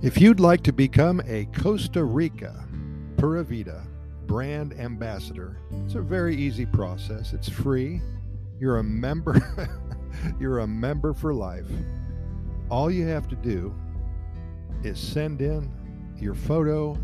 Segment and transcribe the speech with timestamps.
[0.00, 2.64] If you'd like to become a Costa Rica
[3.16, 3.84] Pura Vida
[4.28, 7.32] brand ambassador, it's a very easy process.
[7.32, 8.00] It's free.
[8.60, 9.68] You're a member.
[10.40, 11.66] You're a member for life.
[12.70, 13.74] All you have to do
[14.84, 15.68] is send in
[16.16, 16.96] your photo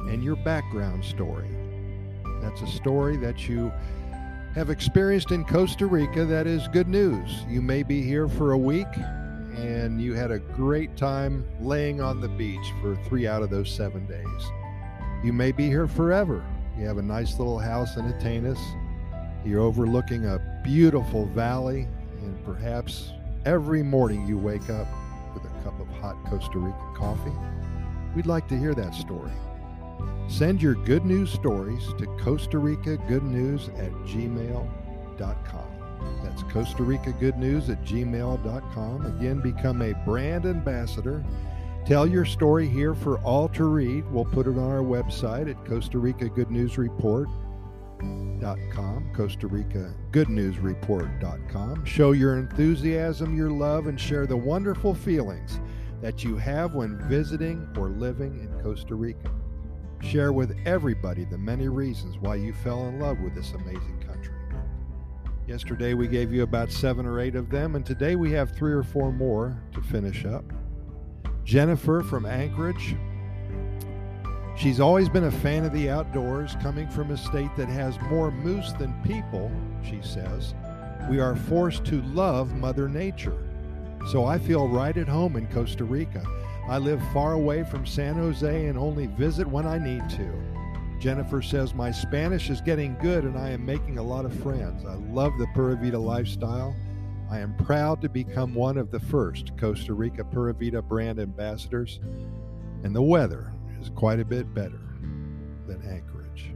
[0.00, 1.48] and your background story.
[2.42, 3.72] That's a story that you
[4.54, 7.46] have experienced in Costa Rica that is good news.
[7.48, 8.86] You may be here for a week
[9.58, 13.70] and you had a great time laying on the beach for three out of those
[13.70, 14.50] seven days.
[15.24, 16.44] You may be here forever.
[16.78, 18.60] You have a nice little house in Atenas.
[19.44, 21.88] You're overlooking a beautiful valley,
[22.20, 23.10] and perhaps
[23.44, 24.86] every morning you wake up
[25.34, 27.32] with a cup of hot Costa Rican coffee.
[28.14, 29.32] We'd like to hear that story.
[30.28, 35.77] Send your good news stories to Costa Rica Good News at gmail.com.
[36.38, 39.06] That's Costa Rica Good News at gmail.com.
[39.06, 41.24] Again, become a brand ambassador.
[41.84, 44.08] Tell your story here for all to read.
[44.12, 47.32] We'll put it on our website at Costa Rica Good News Report.com,
[49.16, 51.84] Costa Rica Good News Report.com.
[51.84, 55.58] Show your enthusiasm, your love, and share the wonderful feelings
[56.02, 59.32] that you have when visiting or living in Costa Rica.
[60.02, 64.37] Share with everybody the many reasons why you fell in love with this amazing country.
[65.48, 68.74] Yesterday we gave you about seven or eight of them, and today we have three
[68.74, 70.44] or four more to finish up.
[71.42, 72.94] Jennifer from Anchorage.
[74.58, 78.30] She's always been a fan of the outdoors, coming from a state that has more
[78.30, 79.50] moose than people,
[79.82, 80.54] she says.
[81.08, 83.42] We are forced to love Mother Nature.
[84.12, 86.22] So I feel right at home in Costa Rica.
[86.68, 90.57] I live far away from San Jose and only visit when I need to.
[90.98, 94.84] Jennifer says, My Spanish is getting good and I am making a lot of friends.
[94.84, 96.74] I love the Pura Vida lifestyle.
[97.30, 102.00] I am proud to become one of the first Costa Rica Pura Vida brand ambassadors,
[102.82, 104.80] and the weather is quite a bit better
[105.66, 106.52] than Anchorage.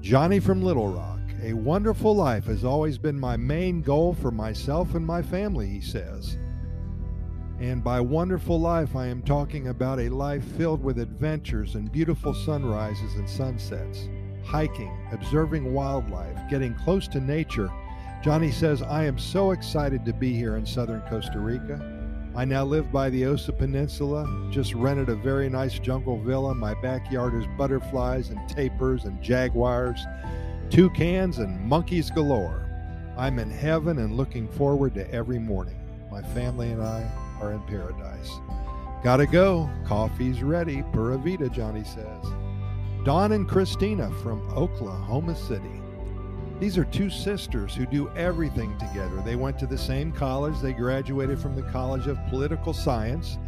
[0.00, 4.94] Johnny from Little Rock, a wonderful life has always been my main goal for myself
[4.94, 6.38] and my family, he says.
[7.62, 12.34] And by wonderful life, I am talking about a life filled with adventures and beautiful
[12.34, 14.08] sunrises and sunsets,
[14.44, 17.70] hiking, observing wildlife, getting close to nature.
[18.20, 21.80] Johnny says, I am so excited to be here in southern Costa Rica.
[22.34, 26.56] I now live by the Osa Peninsula, just rented a very nice jungle villa.
[26.56, 30.04] My backyard is butterflies and tapirs and jaguars,
[30.68, 32.68] toucans and monkeys galore.
[33.16, 35.78] I'm in heaven and looking forward to every morning.
[36.10, 37.08] My family and I
[37.42, 38.30] are in paradise.
[39.02, 39.68] Gotta go.
[39.84, 40.84] Coffee's ready.
[40.92, 42.24] Pura Vida, Johnny says.
[43.04, 45.82] Dawn and Christina from Oklahoma City.
[46.60, 49.20] These are two sisters who do everything together.
[49.24, 50.60] They went to the same college.
[50.60, 53.38] They graduated from the College of Political Science.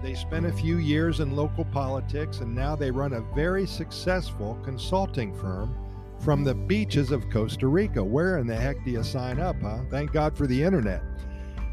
[0.00, 4.56] They spent a few years in local politics and now they run a very successful
[4.62, 5.76] consulting firm
[6.20, 8.04] from the beaches of Costa Rica.
[8.04, 9.80] Where in the heck do you sign up, huh?
[9.90, 11.02] Thank God for the internet.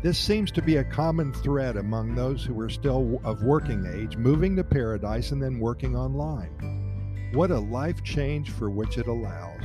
[0.03, 4.15] This seems to be a common thread among those who are still of working age,
[4.15, 7.31] moving to paradise and then working online.
[7.33, 9.63] What a life change for which it allows.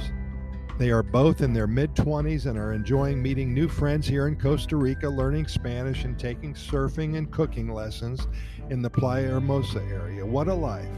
[0.79, 4.37] They are both in their mid 20s and are enjoying meeting new friends here in
[4.37, 8.27] Costa Rica, learning Spanish and taking surfing and cooking lessons
[8.71, 10.25] in the Playa Hermosa area.
[10.25, 10.89] What a life!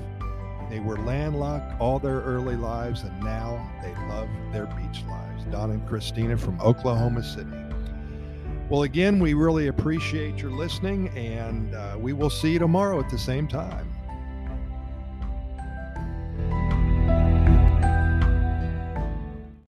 [0.71, 5.45] They were landlocked all their early lives and now they love their beach lives.
[5.51, 7.64] Dawn and Christina from Oklahoma City.
[8.75, 13.09] Well, again, we really appreciate your listening, and uh, we will see you tomorrow at
[13.09, 13.94] the same time.